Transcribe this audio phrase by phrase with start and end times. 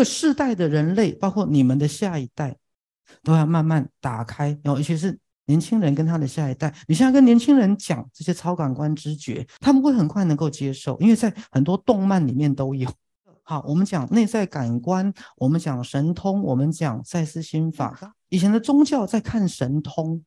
[0.00, 2.56] 个世代的人类，包括你们的下一代，
[3.22, 12.90] 都要慢慢打开，尤其是年轻人跟他的下一代，你现在跟年轻人讲这些超感官知觉，他们会很快能够接受，因为在很多动漫里面都有。
[13.42, 18.14] 好，我们讲内在感官，我们讲神通，我们讲赛斯心法。
[18.30, 20.24] 以前的宗教在看神通，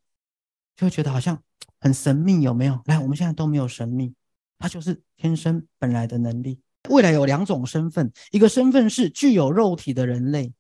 [0.75, 1.41] 就会觉得好像
[1.79, 2.79] 很神秘，有没有？
[2.85, 4.13] 来，我们现在都没有神秘，
[4.59, 6.59] 它就是天生本来的能力。
[6.89, 10.51] 未来有两种身份，一个身份是具有肉体的人类，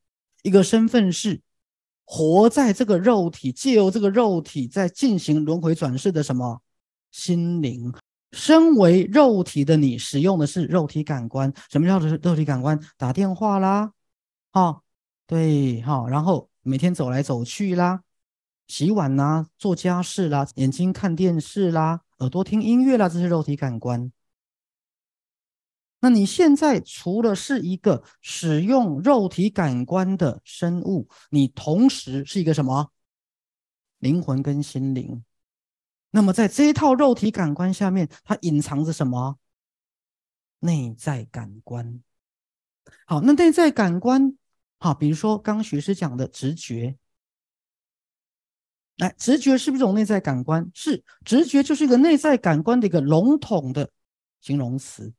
[0.41, 1.41] 一个身份是
[2.05, 6.61] 活在这个肉体，借由这个肉体在进行轮回转世的什么
[7.11, 7.93] 心灵。
[8.31, 11.53] 身为肉体的你，使用的是肉体感官。
[11.69, 12.79] 什么叫做肉体感官？
[12.97, 13.91] 打电话啦，
[14.51, 14.81] 哈，
[15.27, 18.01] 对，哈，然后每天走来走去啦，
[18.67, 24.11] 洗碗啦，做家事啦，眼睛看电视啦，耳朵听音乐啦，这是肉体感官。
[26.03, 32.91] 那你现在除了是一个使用肉体感官的生物，你同时是一个什么？
[33.99, 35.23] 灵魂跟心灵。
[36.11, 39.37] 那么，在这一套肉体感官下面，它隐藏着什么？
[40.59, 42.03] 内在感官。
[43.05, 44.37] 好，那内在感官，
[44.79, 46.97] 好，比如说刚学师讲的直觉，
[48.97, 50.69] 来，直觉是不是一种内在感官？
[50.73, 53.89] 是，直觉就是一个内在感官的一个笼统的
[54.41, 55.13] 形容词。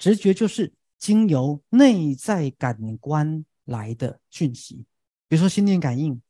[0.00, 4.84] 直觉就是经由内在感官来的讯息，
[5.28, 6.20] 比如说心电感应，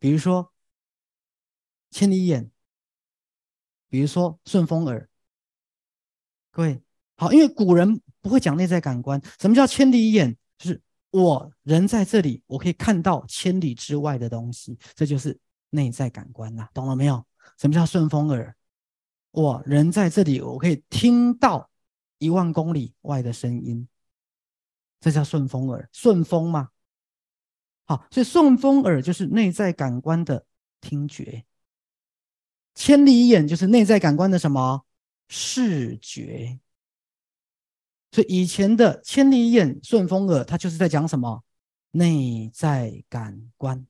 [0.00, 0.52] 比如说
[1.90, 2.50] 千里眼。
[3.92, 5.08] 比如说顺风耳，
[6.52, 6.80] 各位
[7.16, 9.20] 好，因为古人不会讲内在感官。
[9.40, 10.36] 什么叫千里眼？
[10.56, 15.36] 就是我人在这里，我可以看到千里之外的东西，这就是
[15.70, 17.26] 内在感官啦，懂了没有？
[17.58, 18.54] 什么叫顺风耳？
[19.32, 21.69] 我人在这里，我可以听到
[22.20, 23.88] 一万公里外的声音，
[25.00, 26.68] 这叫顺风耳，顺风嘛。
[27.86, 30.46] 好，所以顺风耳就是内在感官的
[30.80, 31.44] 听觉。
[32.74, 34.86] 千里眼就是内在感官的什么
[35.28, 36.60] 视觉，
[38.12, 41.42] 所以以前的千里眼、顺风耳，它就是在讲什么
[41.90, 43.86] 内在感官。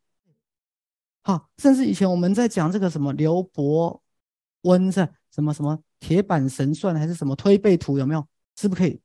[1.22, 4.02] 好，甚至以前我们在讲这个什么刘伯
[4.62, 8.26] 温在什么什么铁板神算还是什么推背图，有没有？
[8.56, 9.00] 是不是可以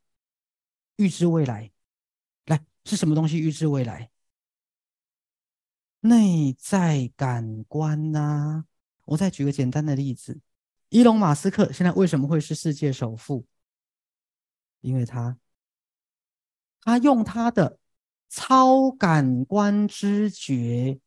[0.97, 1.71] 预知未来？
[2.45, 4.09] 来，是什么东西预知未来？
[6.01, 8.65] 内在感官呐。
[9.05, 10.39] 我再举个简单的例子，
[10.89, 13.45] 伊隆马斯克现在为什么会是世界首富？
[14.81, 15.37] 因为他，
[16.81, 17.77] 他用他的
[18.29, 20.99] 超感官知觉，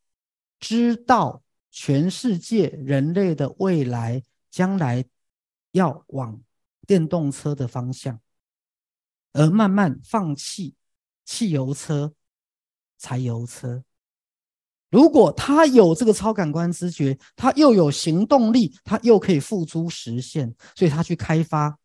[0.61, 4.23] 知道全世界人类的未来
[4.59, 5.05] 将来
[5.71, 6.43] 要往
[6.85, 8.21] 电动车的方向，
[9.33, 10.75] 而慢慢放弃
[11.25, 12.13] 汽油车、
[12.99, 13.85] 柴油车。
[14.91, 21.79] 如果他有这个超感官知觉，他又有行动力，他又可以付诸实现，所以他去开发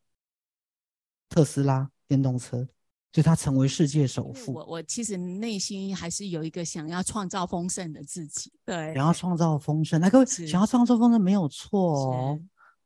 [1.29, 2.67] 特斯拉电动车，
[3.12, 4.51] 所以他成为世界首富。
[4.51, 10.01] 我我其实内心还是有一个想要创造丰盛的自己，对，想要创造丰盛。
[10.01, 12.39] 那各位想要创造丰盛没有错哦，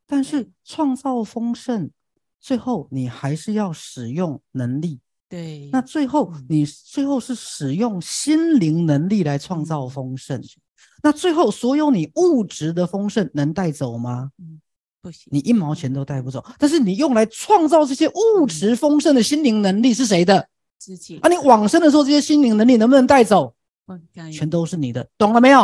[0.07, 1.91] 但是创造丰盛，
[2.40, 5.01] 最后你还是要使用能力。
[5.29, 10.41] 对，那最后你最后是使用心灵能力来创造丰盛，
[11.03, 14.31] 那最后所有你物质的丰盛能带走吗？
[14.38, 14.62] 嗯，
[15.01, 16.41] 不行，你一毛钱都带不走。
[16.57, 20.47] 但是你用来创造这些物质丰盛的心灵能力是谁的？
[20.78, 21.19] 自己。
[21.19, 23.53] 啊，你往生的时候这些心灵能力能不能带走？
[24.31, 25.59] 全都是你的，懂了没有？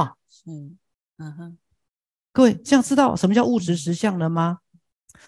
[0.45, 0.77] 嗯，
[1.17, 1.57] 嗯哼。
[2.33, 4.57] 各位这样知道什么叫物质实相了吗？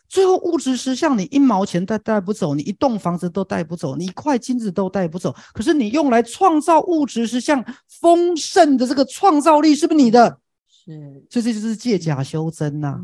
[0.09, 5.33] 最后物质实相，你一毛钱带带不走，你一栋房子都带不走，你一块金子都带不走。
[5.53, 10.39] 可是你用来创造物质实相丰盛的这个创造力，是不是你的？
[10.67, 12.99] 是，所以这就是借假修真呐。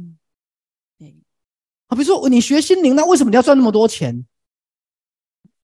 [0.98, 1.16] 对，
[1.88, 4.26] 啊，比如说你学心灵，那为什么你要赚那么多钱？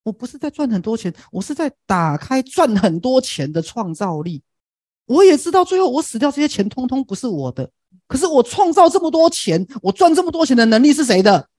[0.04, 4.42] 我不是在赚很多钱，我是在打开赚很多钱的创造力。
[5.06, 7.70] 我也知道，最后我死掉，这些钱通通不是我的。
[8.08, 11.50] 可是我创造这么多钱，我赚这么多钱的能力是谁的？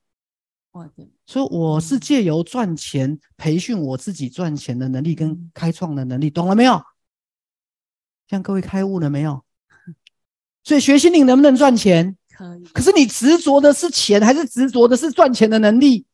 [0.72, 1.08] 我的。
[1.26, 6.82] 所以我是借由赚钱培训我自己赚钱的能力跟开创的能力，懂了没有？
[8.28, 9.42] 向各位开悟了没有？
[10.64, 12.16] 所以学心灵能不能赚钱？
[12.34, 12.64] 可以。
[12.72, 16.06] 可是你执着的是钱，还是执着的是赚钱的能力？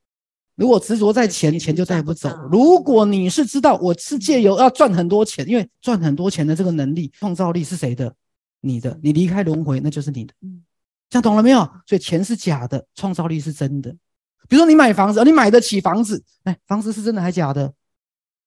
[0.56, 2.28] 如果执着在钱，钱就带不走。
[2.50, 8.14] 如果你是知道我是借由要赚很多钱，因为赚很多钱的这个能力、创造力是谁的？
[8.64, 10.34] 你的，你离开轮回，那就是你的。
[10.40, 10.64] 嗯，
[11.10, 11.60] 这样懂了没有？
[11.86, 13.90] 所以钱是假的，创造力是真的。
[14.48, 17.72] 比如说你买房子，你买得起房子，哎，房子是真的还假的？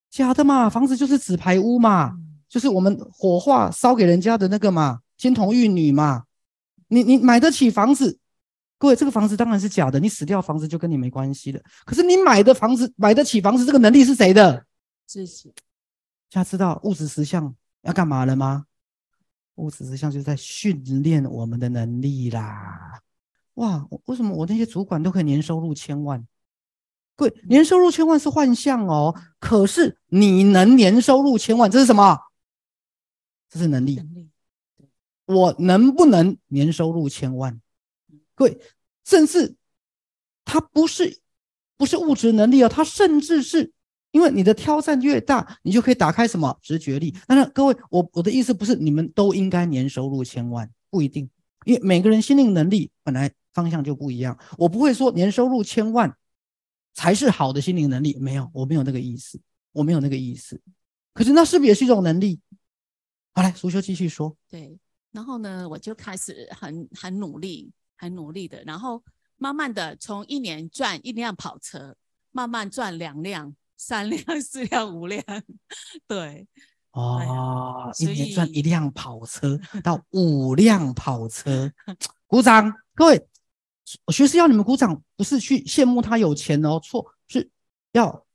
[0.09, 2.17] 假的嘛，房子就是纸牌屋嘛，
[2.49, 6.23] 就是我们火化烧给人家的那个嘛，金童玉女嘛。
[6.89, 8.17] 你你买得起房子？
[8.77, 11.59] 各位，这个房子当然是假的，你死掉，房子就跟你没关系了。
[11.83, 14.63] 可是你买的房子，买得起房子，这个能力是谁的？
[15.05, 15.51] 自己。
[16.29, 18.65] 现在知道物质实相要干嘛了吗？
[19.57, 23.01] 物质实相就是在训练我们的能力啦。
[23.55, 26.25] 哇，为什么我那些主管都可以年收入千万？
[27.15, 29.15] 各位，年收入千万是幻象哦。
[29.39, 32.17] 可是你能年收入千万，这是什么？
[33.49, 33.99] 这是能力。
[35.25, 37.59] 我能不能年收入千万？
[38.35, 38.59] 各位，
[39.03, 39.55] 甚至
[40.45, 41.19] 它不是
[41.75, 43.71] 不是物质能力哦，它甚至是
[44.17, 47.15] 因为你的挑战越大，你就可以打开什么直觉力。
[47.27, 51.29] 当然，各位，我我的意思不是你们都应该年收入千万，不一定，
[51.65, 54.35] 因为每个人心灵能力本来方向就不一样。
[54.57, 56.11] 我不会说年收入千万
[56.95, 59.39] 才是好的心灵能力，没有，我没有那个意思，
[59.71, 60.59] 我没有那个意思。
[61.13, 62.39] 可是那是不是也是一种能力？
[63.33, 64.35] 好，来，苏修继续说。
[64.49, 64.77] 对，
[65.11, 67.71] 然后呢，我就开始很很努力。
[67.99, 69.03] 很努力的，然后
[69.37, 71.95] 慢慢的从一年赚一辆跑车，
[72.31, 75.23] 慢慢赚两辆、三辆、 四辆、五辆，
[76.07, 76.47] 对，
[76.91, 81.71] 哦，一年赚一辆跑车到五辆跑车，
[82.27, 83.27] 鼓掌，各位，
[84.11, 87.49] 学士要你们鼓掌，不是去羡慕他有钱哦，错，是
[87.91, 88.25] 要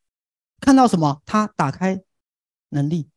[0.61, 1.21] 看到什么？
[1.27, 2.00] 他打开
[2.71, 3.11] 能力，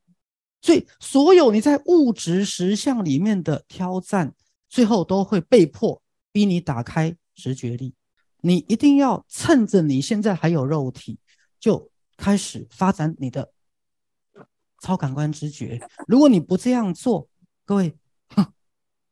[0.61, 4.33] 所以所有你在物质实相里面的挑战，
[4.67, 6.01] 最后都会被迫。
[6.31, 7.93] 逼你打开直觉力，
[8.41, 11.17] 你一定要趁着你现在还有肉体，
[11.61, 13.51] 就开始发展你的
[14.81, 15.79] 超感官知觉。
[16.07, 17.27] 如果你不这样做，
[17.63, 17.95] 各位，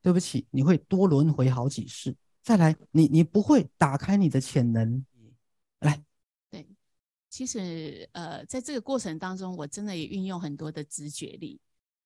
[0.02, 2.16] 对不起，你会多轮回好几世。
[2.42, 5.06] 再来，你你不会打开你的潜能。
[5.80, 6.04] 来，
[6.50, 6.68] 对，
[7.30, 11.60] 其实呃，在这个过程当中，我真的也运用很多的直觉力。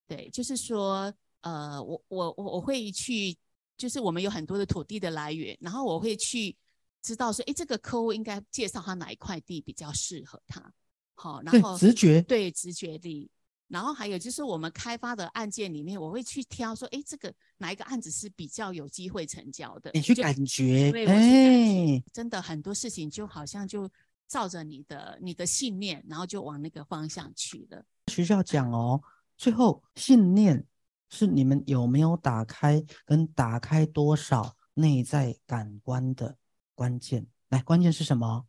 [0.07, 3.37] 对，就是说，呃，我我我我会去。
[3.77, 6.57] 就是我们有很多的土地的来源，然后我会去
[7.03, 10.73] 知道说，哎，这个客户应该介绍他哪一块地比较适合他。
[11.17, 13.29] 好，然后直觉对直觉力，
[13.67, 19.91] 然后还有就是我们开发的案件里面，我会去挑说，哎，这个哪一个案子是比较有机会成交的？
[19.93, 23.89] 你去感觉，哎，真的很多事情就好像就
[24.27, 27.83] 照着你的你的信念，然后就往那个方向去了。
[28.07, 29.01] 学校讲哦，
[29.35, 30.65] 最后信念。
[31.09, 36.37] 是你们有没有打开跟打开多少内在感官的
[36.75, 37.25] 关键？
[37.47, 38.45] 来，关键是什么？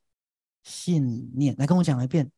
[0.64, 1.54] 信念。
[1.56, 2.28] 来跟我讲一遍，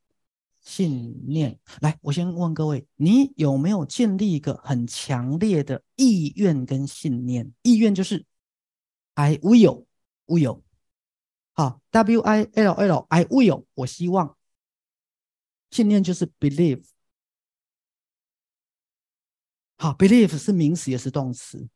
[0.60, 1.58] 信念。
[1.80, 7.52] 来，我先问各位，你有没有建立一个很强烈的意愿跟信念？
[7.62, 8.24] 意愿就是
[9.14, 10.62] I will，will。
[11.52, 14.36] 好，W I L L，I will，我希望。
[15.70, 16.84] 信念就是 believe。
[19.76, 21.68] 好，believe 是名词也是动词。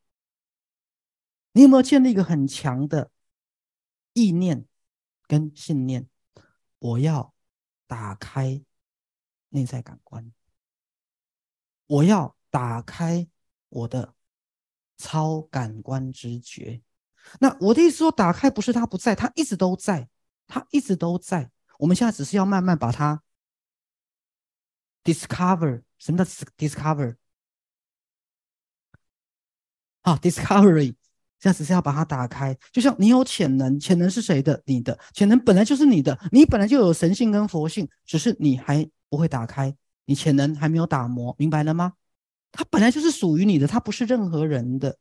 [1.52, 3.10] 你有没有建立一个很强的
[4.12, 4.66] 意念
[5.26, 6.06] 跟信念？
[6.78, 7.32] 我要
[7.86, 8.62] 打开
[9.54, 10.32] 内在感官，
[11.86, 13.26] 我要打开
[13.68, 14.14] 我的
[14.98, 16.82] 超感官知觉。
[17.38, 20.08] 那我的意思说，打开不是他不在，他一直都在，
[20.46, 21.50] 他一直都在。
[21.78, 23.22] 我们现在只是要慢慢把它
[25.04, 25.82] discover。
[25.98, 26.24] 什么叫
[26.58, 27.16] discover？
[30.02, 30.94] 好，discovery，
[31.38, 32.54] 现在只是要把它打开。
[32.72, 34.62] 就像你有潜能，潜能是谁的？
[34.66, 39.72] 你的潜能本来就是你的，你本来就有神性跟佛性，只是你还不会打开，
[40.06, 41.92] 你潜能还没有打磨，明白了吗？
[42.50, 44.98] 它本来就是属于你的，它不是任何人的。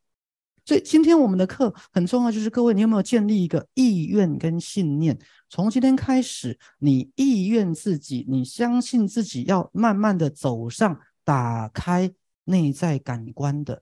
[0.65, 5.17] 所以今天我们的课很重要，就是各位，你有没有建立一个意愿跟信念？
[5.49, 13.81] 从今天开始，你意愿自己，你相信自己，要慢慢的走上打开内在感官的。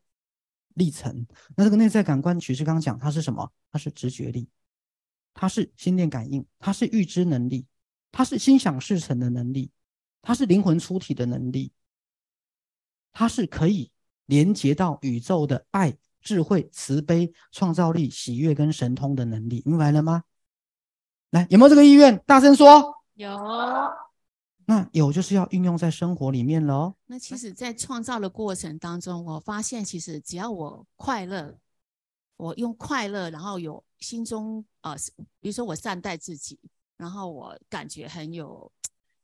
[0.76, 3.52] 历程，那这个内在感官，其实刚刚讲它是什么？
[3.74, 4.48] 它是直觉力，
[5.34, 7.66] 它是心电感应，它是预知能力，
[8.10, 9.70] 它是心想事成的能力，
[10.22, 11.72] 它是灵魂出体的能力，
[13.12, 13.92] 它是可以
[14.26, 20.24] 连接到宇宙的爱、智慧、慈悲、创造力、喜悦跟神通的能力，明白了吗？
[21.32, 22.18] 来，有没有这个意愿？
[22.26, 23.38] 大声说，有。
[24.66, 26.96] 那有就是要运用在生活里面喽。
[27.08, 31.58] 那其实，在创造的过程当中，我发现其实只要我快乐，
[32.38, 34.96] 我用快乐，然后有心中呃，
[35.42, 36.58] 比如说我善待自己，
[36.96, 38.72] 然后我感觉很有，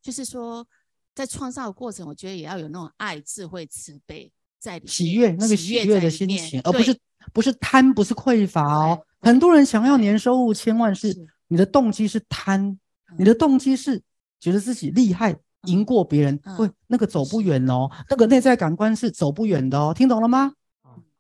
[0.02, 0.68] 就是说
[1.18, 6.96] 在创造的过程，我觉得也要有那种爱、智慧、慈悲在里面，喜悦那个喜悦的心情，而不是
[7.34, 9.02] 不是贪，不是匮乏哦。
[9.20, 12.78] 很多人想要年收入千万，是你的动机是贪，
[13.18, 14.02] 你的动机是。
[14.40, 20.54] 觉得自己厉害，赢过别人，嗯会那个走不远哦，那个内在感官是走不远的哦，听懂了吗？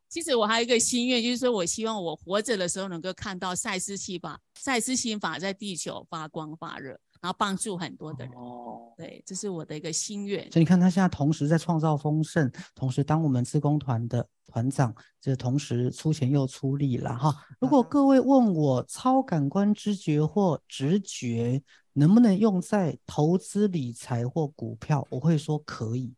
[0.07, 8.33] 其实我还有一个心愿，就是说我希望我活着的时候能够看到赛斯心法，赛斯心法在地球发光发热，然后帮助很多的人。
[8.35, 10.51] 哦，对，这是我的一个心愿。
[10.51, 17.35] 所以你看，他现在同时在创造丰盛，同时当我们自工团的团长，这同时出钱又出力了哈。
[17.59, 21.61] 如果各位问我超感官知觉或直觉
[21.93, 26.13] 能不能用在投资理财或股票，我会说可以，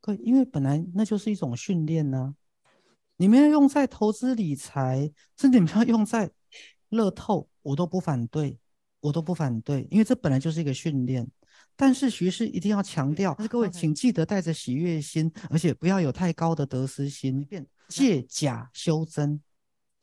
[0.00, 2.34] 可以，因为本来那就是一种训练呢、
[3.16, 6.30] 你们要用在投资理财，甚至你们要用在
[6.90, 8.58] 乐透，我都不反对，
[9.00, 11.26] 我都不反对，因为这本来就是一个训练。
[11.78, 19.40] 但是徐师一定要强调，各位请记得带着喜悦心，而且不要有太高的得失心，变借假修真。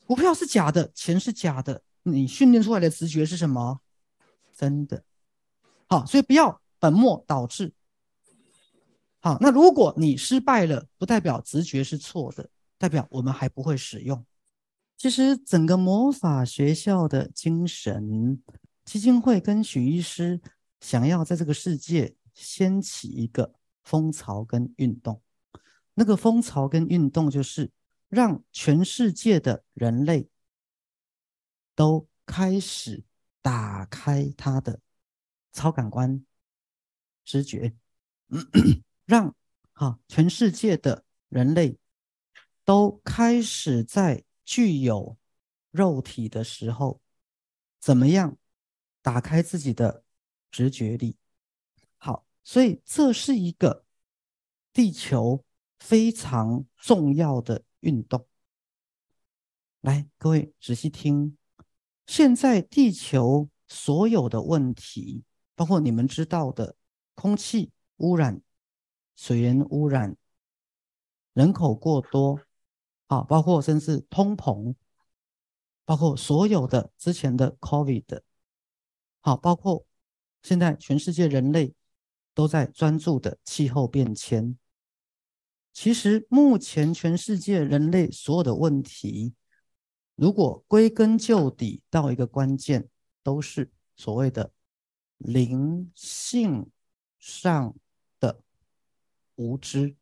[0.06, 3.80] 股票是假的，钱是假的，你训练出来的直觉是什么？
[4.56, 5.04] 真的。
[5.88, 7.74] 好，所以不要本末倒置。
[9.20, 14.24] 好，那如果你失败了，不代表直觉是错的，代表我们还不会使用。
[14.98, 18.42] 其实整个魔法学校的精神，
[18.86, 20.42] 基金会跟许医师
[20.80, 25.22] 想要在这个世界掀起一个风潮跟运动。
[25.94, 27.72] 那个风潮跟运动就是
[28.10, 30.28] 让全世界的人类
[31.76, 33.04] 都开始
[33.42, 34.80] 打开他的
[35.52, 36.26] 超感官
[37.24, 37.74] 知觉，
[39.06, 39.36] 让
[39.72, 41.78] 哈全世界的人类
[42.66, 45.18] 都开始在具有
[45.72, 47.02] 肉体的时候，
[47.80, 48.38] 怎么样
[49.04, 50.04] 打开自己的
[50.50, 51.18] 直觉力？
[51.98, 53.86] 好，所以这是一个
[54.72, 55.44] 地球
[55.78, 58.26] 非常重要的运动。
[59.82, 61.38] 来，各位仔细听，
[62.08, 66.78] 现在地球所有的问题，包括你们知道的
[67.14, 68.42] 空气污染、
[69.18, 70.16] 水源污染、
[71.34, 72.40] 人口过多，
[73.08, 74.74] 啊，包括甚至通膨，
[75.84, 78.22] 包括所有的之前的 COVID，
[79.26, 79.86] 好，包括
[80.42, 81.74] 现在全世界人类
[82.34, 84.58] 都在专注的气候变迁。
[85.72, 89.34] 其实目前全世界人类所有的问题，
[90.18, 92.90] 如果归根究底到一个关键，
[93.24, 94.52] 都是所谓的
[95.18, 96.70] 灵性
[97.18, 97.74] 上
[98.20, 98.42] 的
[99.36, 99.96] 无知。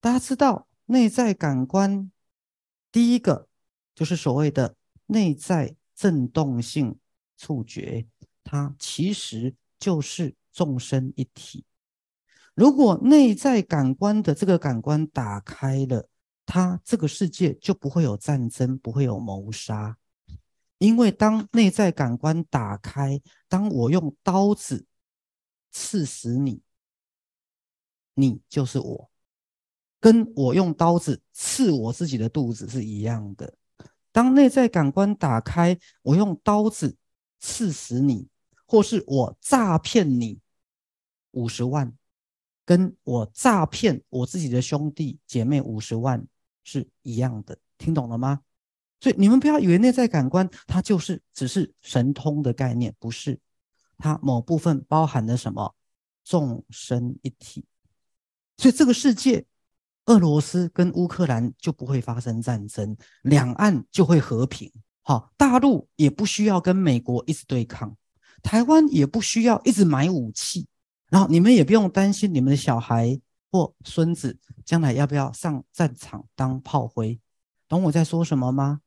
[0.00, 2.10] 大家知道，内在感官
[2.90, 3.46] 第一个
[3.94, 4.74] 就是所谓的
[5.04, 6.98] 内在震动性
[7.36, 8.06] 触觉，
[8.50, 11.66] 它其实就是众生一体。
[12.54, 16.08] 如果内在感官的这个感官打开了，
[16.46, 19.98] 它这个世界就不会有战争，不会有谋杀。
[20.78, 24.86] 因为当内在感官打开，当我用刀子
[25.70, 26.62] 刺死你，
[28.14, 29.10] 你就是我，
[30.00, 33.52] 跟我用刀子刺我自己的肚子是一样的。
[34.10, 36.96] 当内在感官打开，我用刀子
[37.38, 38.26] 刺死你，
[38.68, 40.38] 或是我诈骗你
[41.32, 41.92] 五十万，
[42.64, 46.24] 跟我诈骗我自己的兄弟姐妹五十万
[46.62, 48.42] 是一样的，听懂了吗？
[49.00, 53.40] 所以你们不要以为内在感官它就是只是神通的概念，不是，
[53.96, 55.74] 它某部分包含了什么
[56.22, 57.64] 众生一体。
[58.58, 59.46] 所以这个世界，
[60.06, 64.70] 俄罗斯跟乌克兰就不会发生战争，两岸就会和平。
[65.02, 67.96] 好，大陆也不需要跟美国一直对抗，
[68.42, 70.66] 台湾也不需要一直买武器，
[71.08, 77.18] 然后你们也不用担心你们的小孩或孙子将来要不要上战场当炮灰。
[77.68, 78.80] 懂我在说什么吗？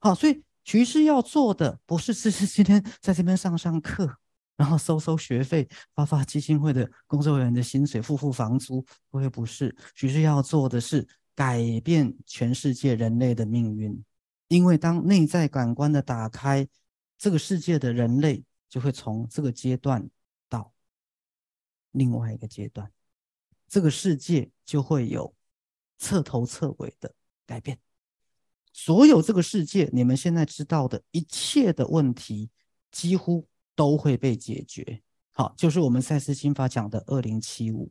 [0.00, 4.18] 好，所以徐师要做的不是只是今天在这边上上课，
[4.56, 9.74] 然后收收学费，发发基金会的工作人员的薪水，付付房租，不会不是。
[9.94, 14.02] 徐师要做的是改变全世界人类的命运，
[14.48, 16.66] 因为当内在感官的打开，
[17.18, 20.08] 这个世界的人类就会从这个阶段
[20.48, 20.72] 到
[21.90, 22.90] 另外一个阶段，
[23.66, 25.34] 这个世界就会有
[25.98, 27.12] 彻头彻尾的
[27.44, 27.78] 改变。
[28.72, 32.50] 所有这个世界，你们现在知道的一切的问题，
[32.92, 35.02] 几乎都会被解决。
[35.32, 37.90] 好，就是我们赛斯心法讲的二零七五。